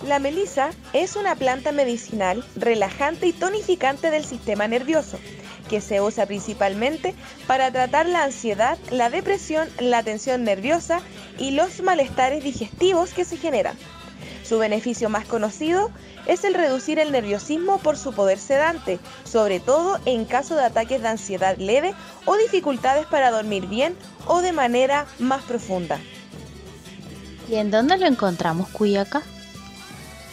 [0.06, 5.18] La melisa es una planta medicinal, relajante y tonificante del sistema nervioso,
[5.68, 7.12] que se usa principalmente
[7.48, 11.00] para tratar la ansiedad, la depresión, la tensión nerviosa
[11.38, 13.76] y los malestares digestivos que se generan.
[14.44, 15.90] Su beneficio más conocido
[16.26, 21.02] es el reducir el nerviosismo por su poder sedante, sobre todo en caso de ataques
[21.02, 21.94] de ansiedad leve
[22.26, 23.96] o dificultades para dormir bien
[24.26, 25.98] o de manera más profunda.
[27.50, 29.24] ¿Y en dónde lo encontramos, Cuyaca?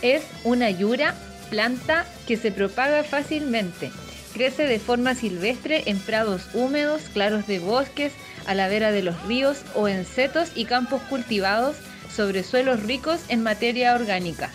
[0.04, 1.16] Es una yura,
[1.50, 3.90] planta que se propaga fácilmente.
[4.34, 8.12] Crece de forma silvestre en prados húmedos, claros de bosques,
[8.46, 11.78] a la vera de los ríos o en setos y campos cultivados
[12.14, 14.52] sobre suelos ricos en materia orgánica.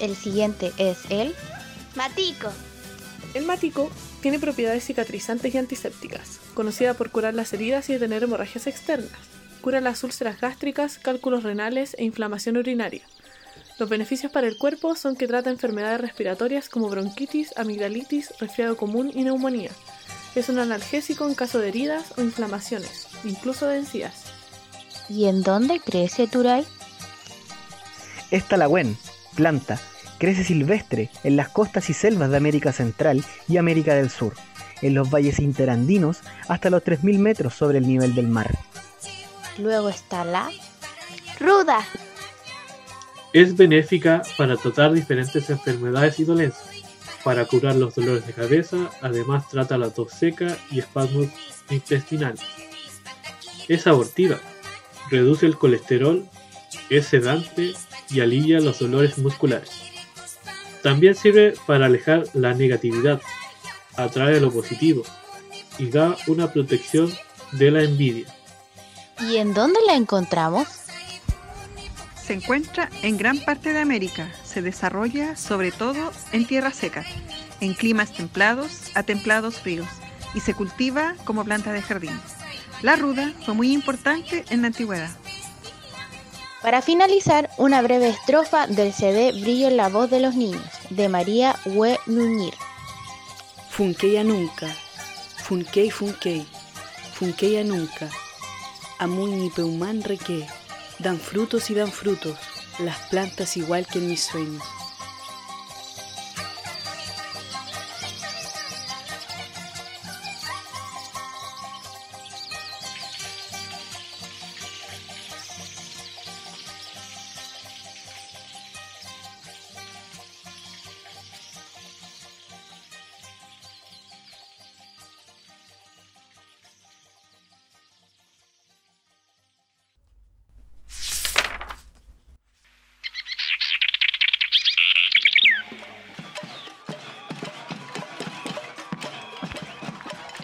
[0.00, 1.34] El siguiente es el
[1.96, 2.52] Matico.
[3.34, 3.90] El matico
[4.22, 9.10] tiene propiedades cicatrizantes y antisépticas, conocida por curar las heridas y detener hemorragias externas.
[9.60, 13.02] Cura las úlceras gástricas, cálculos renales e inflamación urinaria.
[13.80, 19.10] Los beneficios para el cuerpo son que trata enfermedades respiratorias como bronquitis, amigdalitis, resfriado común
[19.14, 19.70] y neumonía.
[20.34, 24.24] Es un analgésico en caso de heridas o inflamaciones, incluso de encías.
[25.08, 26.66] ¿Y en dónde crece Turay?
[28.30, 28.98] Es talagüen,
[29.34, 29.80] planta,
[30.18, 34.34] crece silvestre en las costas y selvas de América Central y América del Sur,
[34.82, 36.18] en los valles interandinos
[36.48, 38.58] hasta los 3.000 metros sobre el nivel del mar.
[39.56, 40.50] Luego está la
[41.38, 41.82] Ruda.
[43.32, 46.82] Es benéfica para tratar diferentes enfermedades y dolencias,
[47.22, 51.28] para curar los dolores de cabeza, además trata la tos seca y espasmos
[51.70, 52.40] intestinales.
[53.68, 54.40] Es abortiva,
[55.10, 56.26] reduce el colesterol,
[56.88, 57.72] es sedante
[58.08, 59.70] y alivia los dolores musculares.
[60.82, 63.20] También sirve para alejar la negatividad,
[63.96, 65.04] atrae lo positivo
[65.78, 67.12] y da una protección
[67.52, 68.26] de la envidia.
[69.20, 70.79] ¿Y en dónde la encontramos?
[72.30, 74.30] Se encuentra en gran parte de América.
[74.44, 77.04] Se desarrolla sobre todo en tierra seca,
[77.60, 79.88] en climas templados a templados fríos
[80.32, 82.16] y se cultiva como planta de jardín.
[82.82, 85.10] La ruda fue muy importante en la antigüedad.
[86.62, 91.08] Para finalizar, una breve estrofa del CD Brillo en la voz de los niños, de
[91.08, 92.54] María Hue Nuñir.
[93.70, 94.68] Funkeia nunca,
[95.42, 96.46] funkei funkei,
[97.12, 98.08] funkeia nunca,
[99.00, 100.46] amun ni peuman reque,
[101.02, 102.36] dan frutos y dan frutos,
[102.78, 104.62] las plantas igual que en mis sueños.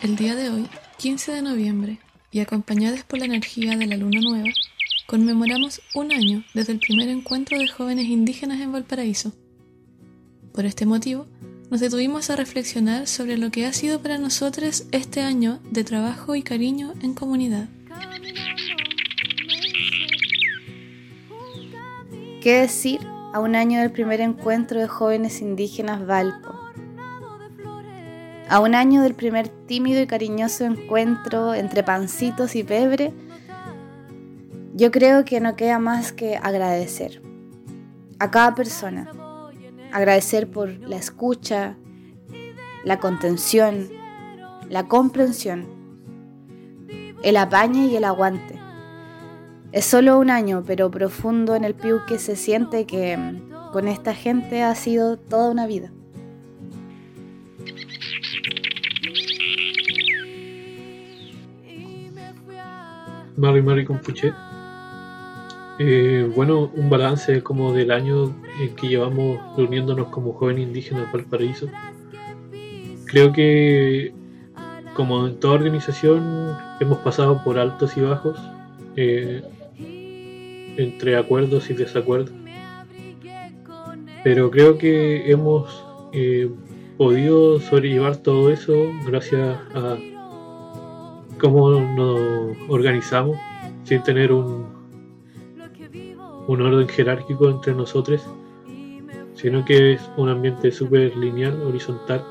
[0.06, 1.98] El día de hoy, 15 de noviembre,
[2.30, 4.50] y acompañados por la energía de la luna nueva,
[5.08, 9.32] conmemoramos un año desde el primer encuentro de jóvenes indígenas en Valparaíso.
[10.52, 11.26] Por este motivo,
[11.72, 16.36] nos detuvimos a reflexionar sobre lo que ha sido para nosotros este año de trabajo
[16.36, 17.68] y cariño en comunidad.
[22.40, 23.00] ¿Qué decir
[23.34, 26.55] a un año del primer encuentro de jóvenes indígenas Valpo?
[28.48, 33.12] A un año del primer tímido y cariñoso encuentro entre pancitos y pebre,
[34.74, 37.22] yo creo que no queda más que agradecer
[38.20, 39.10] a cada persona.
[39.92, 41.76] Agradecer por la escucha,
[42.84, 43.88] la contención,
[44.68, 45.66] la comprensión,
[47.22, 48.60] el apañe y el aguante.
[49.72, 53.88] Es solo un año, pero profundo en el piu que se siente que mm, con
[53.88, 55.90] esta gente ha sido toda una vida.
[63.36, 64.32] Mari Mari Compuche.
[65.78, 71.68] Eh, bueno, un balance como del año en que llevamos reuniéndonos como jóvenes indígenas Valparaíso.
[73.04, 74.14] Creo que
[74.94, 78.38] como en toda organización hemos pasado por altos y bajos,
[78.96, 79.42] eh,
[80.78, 82.32] entre acuerdos y desacuerdos.
[84.24, 86.50] Pero creo que hemos eh,
[86.96, 88.74] podido sobrellevar todo eso
[89.06, 89.98] gracias a
[91.40, 93.36] cómo nos organizamos
[93.84, 94.66] sin tener un,
[96.48, 98.22] orden jerárquico entre nosotros,
[99.34, 102.24] sino que es un ambiente súper lineal, horizontal,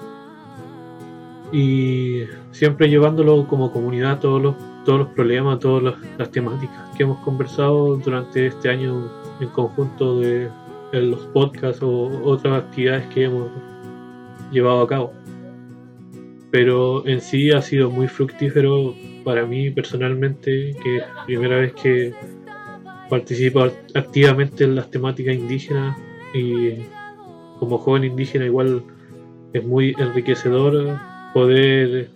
[1.52, 8.48] y siempre llevándolo como comunidad todos los, problemas, todas las, temáticas que hemos conversado durante
[8.48, 10.50] este año en conjunto de
[10.94, 13.50] los podcasts o otras actividades que hemos
[14.52, 15.14] llevado a cabo
[16.56, 18.96] pero en sí ha sido muy fructífero
[19.26, 22.14] para mí personalmente, que es la primera vez que
[23.10, 25.98] participo activamente en las temáticas indígenas
[26.34, 26.76] y
[27.60, 28.84] como joven indígena igual
[29.52, 30.98] es muy enriquecedor
[31.34, 32.08] poder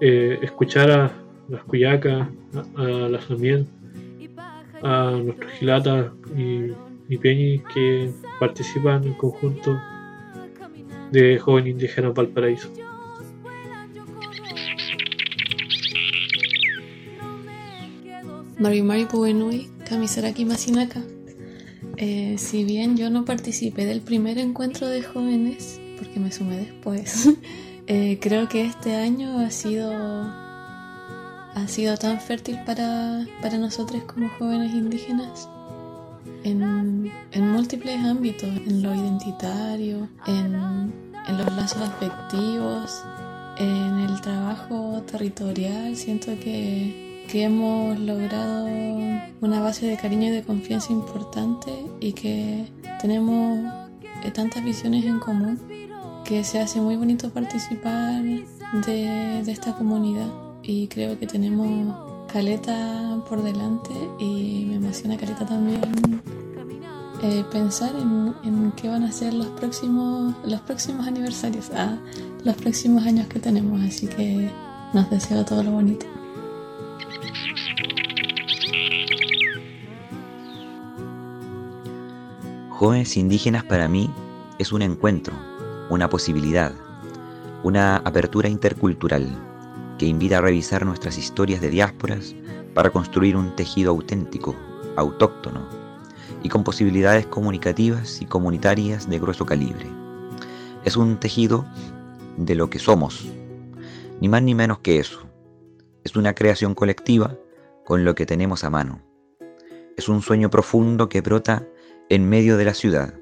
[0.00, 1.12] eh, escuchar a
[1.48, 2.28] las cuyacas,
[2.76, 3.66] a, las también,
[4.80, 6.70] a nuestros gilatas y,
[7.12, 9.76] y peñis que participan en conjunto
[11.10, 12.70] de joven indígena Valparaíso.
[18.62, 21.02] Mari Mari Puenui, Kamisaraki Masinaka.
[21.96, 27.28] Eh, si bien yo no participé del primer encuentro de jóvenes, porque me sumé después,
[27.88, 34.28] eh, creo que este año ha sido, ha sido tan fértil para, para nosotros como
[34.38, 35.48] jóvenes indígenas
[36.44, 40.54] en, en múltiples ámbitos, en lo identitario, en,
[41.26, 43.02] en los lazos afectivos,
[43.58, 45.96] en el trabajo territorial.
[45.96, 48.66] Siento que, que hemos logrado
[49.40, 52.70] una base de cariño y de confianza importante y que
[53.00, 53.72] tenemos
[54.22, 55.58] eh, tantas visiones en común
[56.26, 60.26] que se hace muy bonito participar de, de esta comunidad
[60.62, 61.96] y creo que tenemos
[62.30, 65.80] caleta por delante y me emociona caleta también
[67.22, 71.96] eh, pensar en, en, qué van a ser los próximos, los próximos aniversarios, ah,
[72.44, 74.50] los próximos años que tenemos, así que
[74.92, 76.11] nos deseo todo lo bonito.
[82.82, 84.10] Jóvenes indígenas para mí
[84.58, 85.34] es un encuentro,
[85.88, 86.72] una posibilidad,
[87.62, 89.28] una apertura intercultural
[90.00, 92.34] que invita a revisar nuestras historias de diásporas
[92.74, 94.56] para construir un tejido auténtico,
[94.96, 95.64] autóctono
[96.42, 99.86] y con posibilidades comunicativas y comunitarias de grueso calibre.
[100.84, 101.64] Es un tejido
[102.36, 103.30] de lo que somos,
[104.20, 105.20] ni más ni menos que eso.
[106.02, 107.36] Es una creación colectiva
[107.84, 109.02] con lo que tenemos a mano.
[109.96, 111.64] Es un sueño profundo que brota
[112.12, 113.14] en medio de la ciudad.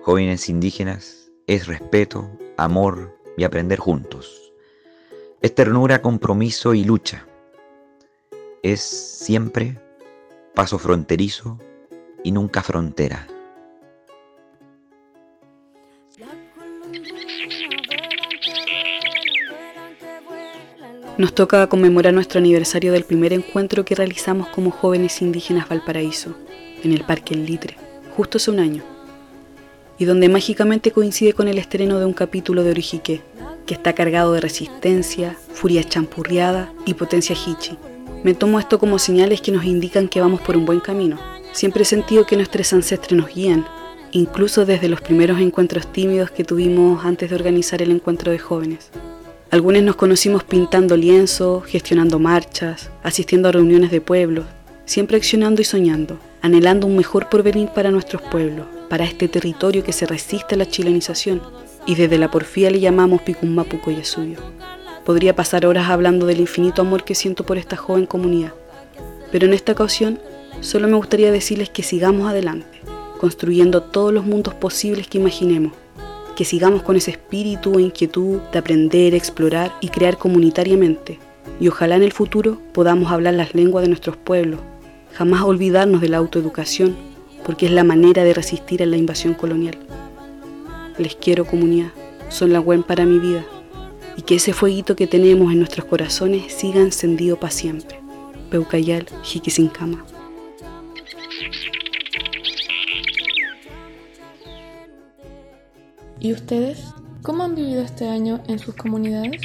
[0.00, 4.54] Jóvenes indígenas es respeto, amor y aprender juntos.
[5.42, 7.26] Es ternura, compromiso y lucha.
[8.62, 9.78] Es siempre
[10.54, 11.58] paso fronterizo
[12.24, 13.26] y nunca frontera.
[21.18, 26.34] Nos toca conmemorar nuestro aniversario del primer encuentro que realizamos como jóvenes indígenas Valparaíso,
[26.82, 28.82] en el Parque El Litre, justo hace un año,
[29.98, 33.22] y donde mágicamente coincide con el estreno de un capítulo de Orijique,
[33.66, 37.76] que está cargado de resistencia, furia champurriada y potencia hichi.
[38.24, 41.18] Me tomo esto como señales que nos indican que vamos por un buen camino.
[41.52, 43.66] Siempre he sentido que nuestros ancestros nos guían,
[44.12, 48.90] incluso desde los primeros encuentros tímidos que tuvimos antes de organizar el encuentro de jóvenes.
[49.50, 54.44] Algunos nos conocimos pintando lienzos, gestionando marchas, asistiendo a reuniones de pueblos,
[54.90, 59.92] siempre accionando y soñando, anhelando un mejor porvenir para nuestros pueblos, para este territorio que
[59.92, 61.40] se resiste a la chilenización
[61.86, 64.38] y desde la porfía le llamamos Picummapuco suyo.
[65.04, 68.52] Podría pasar horas hablando del infinito amor que siento por esta joven comunidad,
[69.30, 70.18] pero en esta ocasión
[70.60, 72.80] solo me gustaría decirles que sigamos adelante,
[73.20, 75.72] construyendo todos los mundos posibles que imaginemos,
[76.34, 81.20] que sigamos con ese espíritu e inquietud de aprender, explorar y crear comunitariamente.
[81.60, 84.58] Y ojalá en el futuro podamos hablar las lenguas de nuestros pueblos,
[85.14, 86.96] jamás olvidarnos de la autoeducación,
[87.44, 89.78] porque es la manera de resistir a la invasión colonial.
[90.98, 91.90] Les quiero comunidad,
[92.28, 93.44] son la buen para mi vida,
[94.16, 98.00] y que ese fueguito que tenemos en nuestros corazones siga encendido para siempre.
[98.50, 100.04] Peucayal, Jiquisincama.
[106.18, 106.84] ¿Y ustedes?
[107.22, 109.40] ¿Cómo han vivido este año en sus comunidades?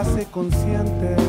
[0.00, 1.19] Hace consciente.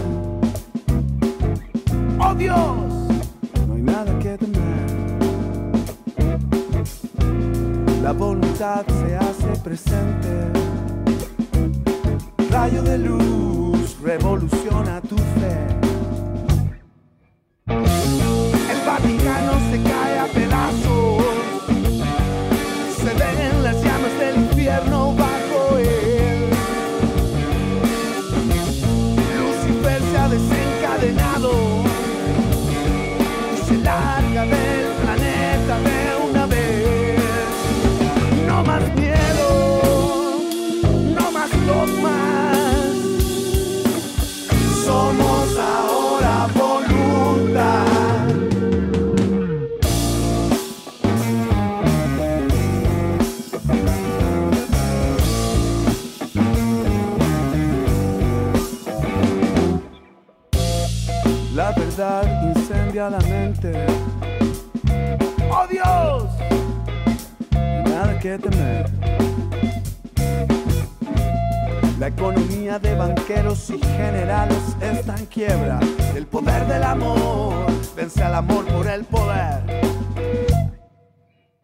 [72.95, 75.79] Banqueros y generales está en quiebra.
[76.15, 77.65] El poder del amor
[77.95, 79.63] vence al amor por el poder.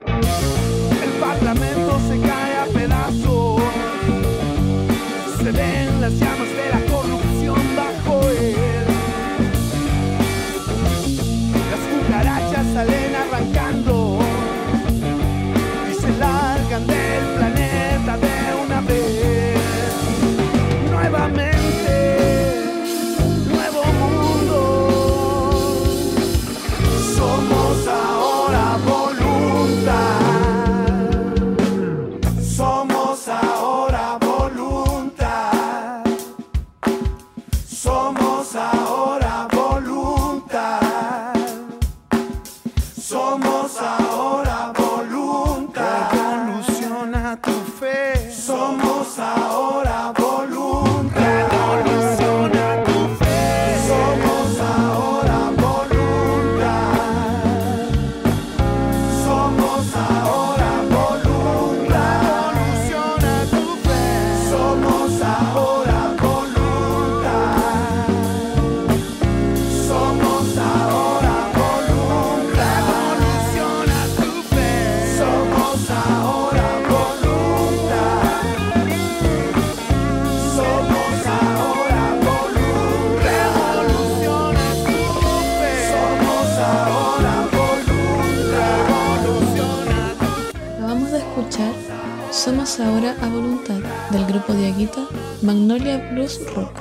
[0.05, 1.86] El parlamento
[92.47, 95.05] Somos ahora a voluntad del grupo de Aguita
[95.41, 96.79] Magnolia Blues Rock.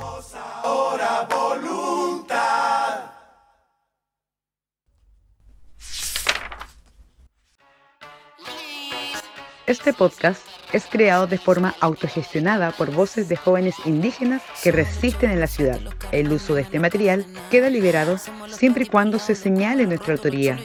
[9.65, 10.41] Este podcast
[10.71, 15.81] es creado de forma autogestionada por voces de jóvenes indígenas que resisten en la ciudad.
[16.13, 20.57] El uso de este material queda liberado siempre y cuando se señale nuestra autoría.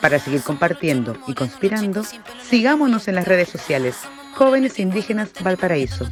[0.00, 2.02] Para seguir compartiendo y conspirando,
[2.42, 3.96] sigámonos en las redes sociales.
[4.36, 6.06] Jóvenes Indígenas Valparaíso.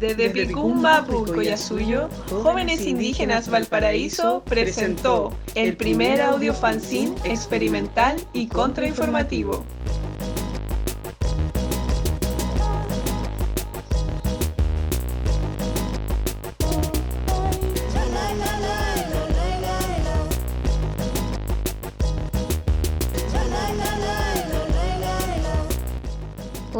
[0.00, 9.64] Desde Picumba, Pucoyasuyo, Jóvenes Indígenas Valparaíso presentó el primer audio fanzine experimental y contrainformativo.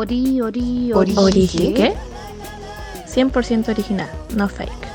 [0.03, 1.95] Ori, ori, Ori, ¿qué?
[3.07, 4.92] 100% original, no fake.